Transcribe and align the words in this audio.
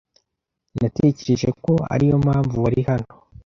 Natekereje 0.79 1.49
ko 1.63 1.73
ariyo 1.93 2.15
mpamvu 2.25 2.55
wari 2.63 2.81
hano. 2.89 3.11